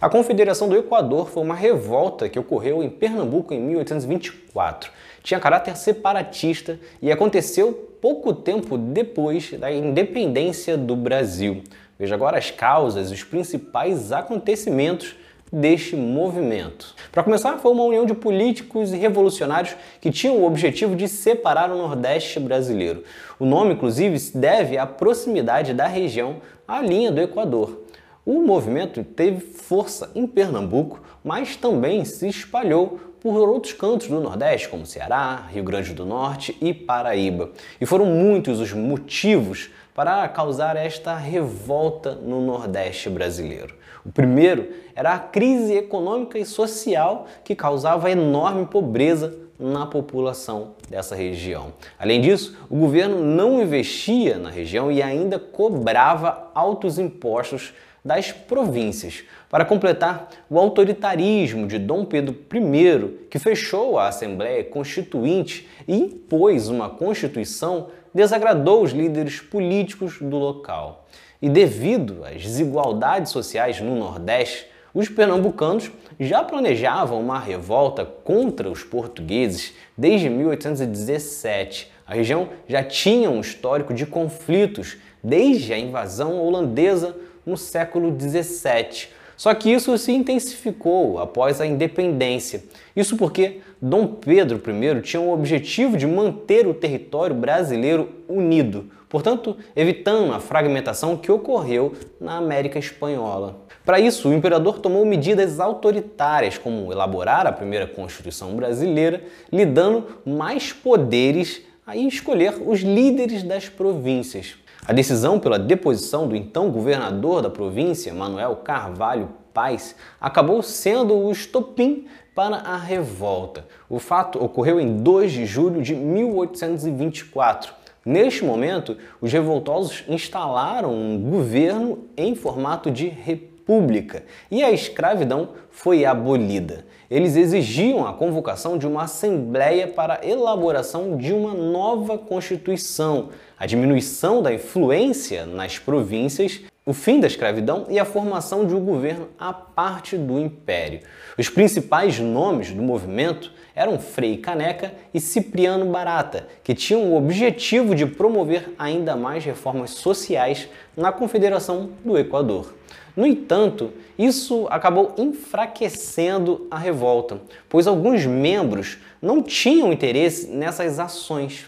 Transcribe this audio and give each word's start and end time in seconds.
A 0.00 0.08
Confederação 0.08 0.66
do 0.66 0.78
Equador 0.78 1.28
foi 1.28 1.42
uma 1.42 1.54
revolta 1.54 2.26
que 2.26 2.38
ocorreu 2.38 2.82
em 2.82 2.88
Pernambuco 2.88 3.52
em 3.52 3.60
1824. 3.60 4.90
Tinha 5.22 5.38
caráter 5.38 5.76
separatista 5.76 6.80
e 7.02 7.12
aconteceu 7.12 7.70
pouco 8.00 8.32
tempo 8.32 8.78
depois 8.78 9.52
da 9.52 9.70
independência 9.70 10.74
do 10.78 10.96
Brasil. 10.96 11.62
Veja 11.98 12.14
agora 12.14 12.38
as 12.38 12.50
causas 12.50 13.10
os 13.10 13.22
principais 13.22 14.10
acontecimentos 14.10 15.16
deste 15.52 15.94
movimento. 15.96 16.94
Para 17.12 17.22
começar, 17.22 17.58
foi 17.58 17.70
uma 17.70 17.84
união 17.84 18.06
de 18.06 18.14
políticos 18.14 18.94
e 18.94 18.96
revolucionários 18.96 19.76
que 20.00 20.10
tinham 20.10 20.38
o 20.38 20.46
objetivo 20.46 20.96
de 20.96 21.08
separar 21.08 21.70
o 21.70 21.76
Nordeste 21.76 22.40
brasileiro. 22.40 23.04
O 23.38 23.44
nome, 23.44 23.74
inclusive, 23.74 24.18
se 24.18 24.38
deve 24.38 24.78
à 24.78 24.86
proximidade 24.86 25.74
da 25.74 25.86
região 25.86 26.36
à 26.66 26.80
linha 26.80 27.12
do 27.12 27.20
Equador. 27.20 27.90
O 28.32 28.42
movimento 28.42 29.02
teve 29.02 29.40
força 29.40 30.12
em 30.14 30.24
Pernambuco, 30.24 31.02
mas 31.24 31.56
também 31.56 32.04
se 32.04 32.28
espalhou 32.28 33.00
por 33.18 33.48
outros 33.48 33.72
cantos 33.72 34.06
do 34.06 34.20
Nordeste, 34.20 34.68
como 34.68 34.86
Ceará, 34.86 35.48
Rio 35.50 35.64
Grande 35.64 35.92
do 35.92 36.06
Norte 36.06 36.56
e 36.60 36.72
Paraíba. 36.72 37.50
E 37.80 37.86
foram 37.86 38.06
muitos 38.06 38.60
os 38.60 38.72
motivos 38.72 39.70
para 39.92 40.28
causar 40.28 40.76
esta 40.76 41.16
revolta 41.16 42.14
no 42.14 42.40
Nordeste 42.40 43.10
brasileiro. 43.10 43.74
O 44.06 44.12
primeiro 44.12 44.68
era 44.94 45.14
a 45.14 45.18
crise 45.18 45.74
econômica 45.74 46.38
e 46.38 46.46
social 46.46 47.26
que 47.42 47.56
causava 47.56 48.12
enorme 48.12 48.64
pobreza 48.64 49.36
na 49.58 49.86
população 49.86 50.76
dessa 50.88 51.16
região. 51.16 51.72
Além 51.98 52.20
disso, 52.20 52.56
o 52.70 52.76
governo 52.76 53.24
não 53.24 53.60
investia 53.60 54.38
na 54.38 54.50
região 54.50 54.90
e 54.90 55.02
ainda 55.02 55.36
cobrava 55.36 56.48
altos 56.54 56.96
impostos 56.96 57.74
das 58.04 58.32
províncias. 58.32 59.24
Para 59.48 59.64
completar, 59.64 60.28
o 60.48 60.58
autoritarismo 60.58 61.66
de 61.66 61.78
Dom 61.78 62.04
Pedro 62.04 62.34
I, 62.52 63.26
que 63.28 63.38
fechou 63.38 63.98
a 63.98 64.08
Assembleia 64.08 64.64
Constituinte 64.64 65.68
e 65.86 65.96
impôs 65.96 66.68
uma 66.68 66.88
Constituição, 66.88 67.88
desagradou 68.14 68.82
os 68.82 68.92
líderes 68.92 69.40
políticos 69.40 70.18
do 70.20 70.36
local. 70.36 71.06
E 71.42 71.48
devido 71.48 72.24
às 72.24 72.42
desigualdades 72.42 73.32
sociais 73.32 73.80
no 73.80 73.96
Nordeste, 73.96 74.66
os 74.92 75.08
pernambucanos 75.08 75.90
já 76.18 76.42
planejavam 76.42 77.20
uma 77.20 77.38
revolta 77.38 78.04
contra 78.04 78.68
os 78.68 78.82
portugueses 78.82 79.72
desde 79.96 80.28
1817. 80.28 81.90
A 82.06 82.14
região 82.14 82.48
já 82.68 82.82
tinha 82.82 83.30
um 83.30 83.40
histórico 83.40 83.94
de 83.94 84.04
conflitos 84.04 84.96
desde 85.22 85.72
a 85.72 85.78
invasão 85.78 86.40
holandesa 86.40 87.16
no 87.50 87.56
século 87.56 88.10
17. 88.10 89.10
Só 89.36 89.54
que 89.54 89.72
isso 89.72 89.96
se 89.96 90.12
intensificou 90.12 91.18
após 91.18 91.60
a 91.60 91.66
independência. 91.66 92.62
Isso 92.94 93.16
porque 93.16 93.60
Dom 93.80 94.06
Pedro 94.06 94.60
I 94.60 95.00
tinha 95.00 95.20
o 95.20 95.32
objetivo 95.32 95.96
de 95.96 96.06
manter 96.06 96.66
o 96.66 96.74
território 96.74 97.34
brasileiro 97.34 98.10
unido, 98.28 98.90
portanto, 99.08 99.56
evitando 99.74 100.34
a 100.34 100.40
fragmentação 100.40 101.16
que 101.16 101.32
ocorreu 101.32 101.94
na 102.20 102.36
América 102.36 102.78
Espanhola. 102.78 103.62
Para 103.82 103.98
isso, 103.98 104.28
o 104.28 104.34
imperador 104.34 104.78
tomou 104.78 105.06
medidas 105.06 105.58
autoritárias, 105.58 106.58
como 106.58 106.92
elaborar 106.92 107.46
a 107.46 107.52
primeira 107.52 107.86
Constituição 107.86 108.54
brasileira, 108.54 109.24
lhe 109.50 109.64
dando 109.64 110.06
mais 110.24 110.70
poderes 110.70 111.62
a 111.86 111.96
escolher 111.96 112.56
os 112.64 112.80
líderes 112.80 113.42
das 113.42 113.70
províncias. 113.70 114.54
A 114.86 114.92
decisão 114.92 115.38
pela 115.38 115.58
deposição 115.58 116.26
do 116.26 116.34
então 116.34 116.70
governador 116.70 117.42
da 117.42 117.50
província, 117.50 118.14
Manuel 118.14 118.56
Carvalho 118.56 119.28
Paz, 119.52 119.94
acabou 120.20 120.62
sendo 120.62 121.14
o 121.14 121.30
estopim 121.30 122.06
para 122.34 122.56
a 122.56 122.76
revolta. 122.76 123.66
O 123.88 123.98
fato 123.98 124.42
ocorreu 124.42 124.80
em 124.80 124.96
2 124.96 125.32
de 125.32 125.44
julho 125.44 125.82
de 125.82 125.94
1824. 125.94 127.74
Neste 128.04 128.42
momento, 128.42 128.96
os 129.20 129.30
revoltosos 129.30 130.02
instalaram 130.08 130.94
um 130.94 131.20
governo 131.20 132.06
em 132.16 132.34
formato 132.34 132.90
de 132.90 133.06
república 133.06 134.24
e 134.50 134.62
a 134.62 134.70
escravidão 134.70 135.50
foi 135.70 136.06
abolida. 136.06 136.86
Eles 137.10 137.34
exigiam 137.34 138.06
a 138.06 138.12
convocação 138.12 138.78
de 138.78 138.86
uma 138.86 139.02
assembleia 139.02 139.88
para 139.88 140.24
elaboração 140.24 141.16
de 141.16 141.32
uma 141.32 141.52
nova 141.52 142.16
constituição, 142.16 143.30
a 143.58 143.66
diminuição 143.66 144.40
da 144.40 144.54
influência 144.54 145.44
nas 145.44 145.76
províncias, 145.76 146.60
o 146.84 146.92
fim 146.92 147.20
da 147.20 147.26
escravidão 147.26 147.86
e 147.88 147.98
a 147.98 148.04
formação 148.04 148.66
de 148.66 148.74
um 148.74 148.84
governo 148.84 149.28
à 149.38 149.52
parte 149.52 150.16
do 150.16 150.38
império. 150.38 151.00
Os 151.38 151.48
principais 151.48 152.18
nomes 152.18 152.72
do 152.72 152.82
movimento 152.82 153.52
eram 153.74 153.98
Frei 153.98 154.38
Caneca 154.38 154.92
e 155.12 155.20
Cipriano 155.20 155.84
Barata, 155.86 156.48
que 156.64 156.74
tinham 156.74 157.04
o 157.04 157.16
objetivo 157.16 157.94
de 157.94 158.06
promover 158.06 158.74
ainda 158.78 159.14
mais 159.14 159.44
reformas 159.44 159.90
sociais 159.90 160.68
na 160.96 161.12
Confederação 161.12 161.90
do 162.04 162.18
Equador. 162.18 162.74
No 163.16 163.26
entanto, 163.26 163.92
isso 164.18 164.66
acabou 164.70 165.14
enfraquecendo 165.18 166.66
a 166.70 166.78
revolta, 166.78 167.40
pois 167.68 167.86
alguns 167.86 168.24
membros 168.24 168.98
não 169.20 169.42
tinham 169.42 169.92
interesse 169.92 170.48
nessas 170.48 170.98
ações. 170.98 171.66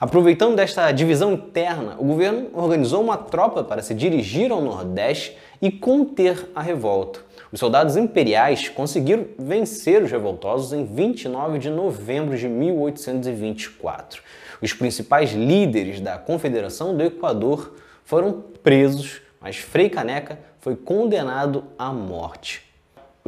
Aproveitando 0.00 0.56
desta 0.56 0.90
divisão 0.92 1.34
interna, 1.34 1.94
o 1.98 2.04
governo 2.06 2.48
organizou 2.54 3.02
uma 3.02 3.18
tropa 3.18 3.62
para 3.62 3.82
se 3.82 3.92
dirigir 3.92 4.50
ao 4.50 4.62
Nordeste 4.62 5.36
e 5.60 5.70
conter 5.70 6.48
a 6.54 6.62
revolta. 6.62 7.20
Os 7.52 7.60
soldados 7.60 7.98
imperiais 7.98 8.66
conseguiram 8.70 9.26
vencer 9.38 10.02
os 10.02 10.10
revoltosos 10.10 10.72
em 10.72 10.86
29 10.86 11.58
de 11.58 11.68
novembro 11.68 12.34
de 12.38 12.48
1824. 12.48 14.22
Os 14.62 14.72
principais 14.72 15.32
líderes 15.32 16.00
da 16.00 16.16
Confederação 16.16 16.96
do 16.96 17.02
Equador 17.02 17.76
foram 18.02 18.42
presos, 18.62 19.20
mas 19.38 19.56
Frei 19.56 19.90
Caneca 19.90 20.38
foi 20.60 20.76
condenado 20.76 21.64
à 21.78 21.92
morte. 21.92 22.69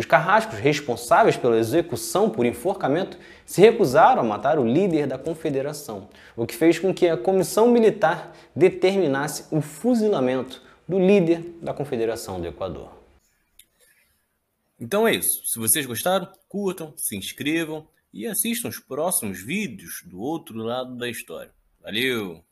Os 0.03 0.07
carrascos 0.07 0.59
responsáveis 0.59 1.37
pela 1.37 1.57
execução 1.57 2.29
por 2.29 2.45
enforcamento 2.45 3.17
se 3.47 3.61
recusaram 3.61 4.21
a 4.21 4.25
matar 4.25 4.59
o 4.59 4.67
líder 4.67 5.07
da 5.07 5.17
confederação, 5.17 6.09
o 6.35 6.45
que 6.45 6.57
fez 6.57 6.77
com 6.77 6.93
que 6.93 7.07
a 7.07 7.17
comissão 7.17 7.71
militar 7.71 8.37
determinasse 8.55 9.45
o 9.55 9.61
fuzilamento 9.61 10.61
do 10.89 10.99
líder 10.99 11.57
da 11.63 11.73
confederação 11.73 12.41
do 12.41 12.49
Equador. 12.49 12.91
Então 14.81 15.07
é 15.07 15.15
isso. 15.15 15.47
Se 15.47 15.61
vocês 15.61 15.87
gostaram, 15.87 16.29
curtam, 16.49 16.93
se 16.97 17.17
inscrevam 17.17 17.87
e 18.13 18.27
assistam 18.27 18.71
os 18.71 18.81
próximos 18.81 19.41
vídeos 19.41 20.03
do 20.05 20.21
outro 20.21 20.57
lado 20.57 20.97
da 20.97 21.09
história. 21.09 21.53
Valeu! 21.81 22.43